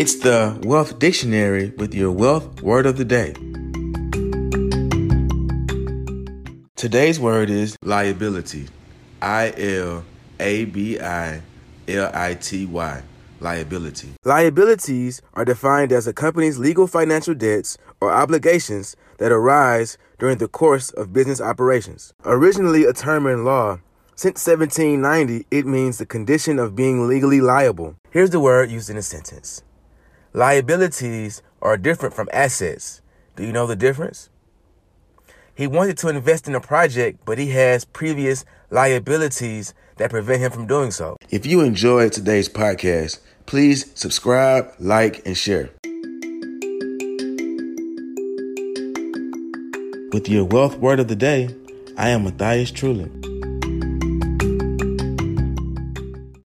It's 0.00 0.14
the 0.14 0.58
Wealth 0.62 0.98
Dictionary 0.98 1.74
with 1.76 1.92
your 1.92 2.10
wealth 2.10 2.62
word 2.62 2.86
of 2.86 2.96
the 2.96 3.04
day. 3.04 3.34
Today's 6.74 7.20
word 7.20 7.50
is 7.50 7.76
liability. 7.82 8.68
I 9.20 9.52
L 9.58 10.02
A 10.38 10.64
B 10.64 10.98
I 10.98 11.42
L 11.86 12.10
I 12.14 12.32
T 12.32 12.64
Y. 12.64 13.02
Liability. 13.40 14.08
Liabilities 14.24 15.20
are 15.34 15.44
defined 15.44 15.92
as 15.92 16.06
a 16.06 16.14
company's 16.14 16.58
legal 16.58 16.86
financial 16.86 17.34
debts 17.34 17.76
or 18.00 18.10
obligations 18.10 18.96
that 19.18 19.30
arise 19.30 19.98
during 20.18 20.38
the 20.38 20.48
course 20.48 20.88
of 20.92 21.12
business 21.12 21.42
operations. 21.42 22.14
Originally 22.24 22.84
a 22.84 22.94
term 22.94 23.26
in 23.26 23.44
law, 23.44 23.80
since 24.14 24.46
1790, 24.46 25.44
it 25.50 25.66
means 25.66 25.98
the 25.98 26.06
condition 26.06 26.58
of 26.58 26.74
being 26.74 27.06
legally 27.06 27.42
liable. 27.42 27.96
Here's 28.10 28.30
the 28.30 28.40
word 28.40 28.70
used 28.70 28.88
in 28.88 28.96
a 28.96 29.02
sentence 29.02 29.62
Liabilities 30.32 31.42
are 31.60 31.76
different 31.76 32.14
from 32.14 32.28
assets. 32.32 33.02
Do 33.34 33.44
you 33.44 33.50
know 33.50 33.66
the 33.66 33.74
difference? 33.74 34.30
He 35.52 35.66
wanted 35.66 35.98
to 35.98 36.08
invest 36.08 36.46
in 36.46 36.54
a 36.54 36.60
project, 36.60 37.18
but 37.24 37.36
he 37.36 37.50
has 37.50 37.84
previous 37.84 38.44
liabilities 38.70 39.74
that 39.96 40.10
prevent 40.10 40.40
him 40.40 40.52
from 40.52 40.68
doing 40.68 40.92
so. 40.92 41.16
If 41.30 41.46
you 41.46 41.62
enjoyed 41.62 42.12
today's 42.12 42.48
podcast, 42.48 43.18
please 43.46 43.90
subscribe, 43.98 44.72
like, 44.78 45.26
and 45.26 45.36
share. 45.36 45.70
With 50.12 50.28
your 50.28 50.44
wealth 50.44 50.76
word 50.76 51.00
of 51.00 51.08
the 51.08 51.16
day, 51.16 51.54
I 51.96 52.10
am 52.10 52.22
Matthias 52.22 52.70
Trulin. 52.70 53.19